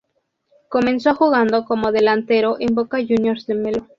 [0.67, 3.87] Comenzó jugando como delantero en Boca Juniors de Melo.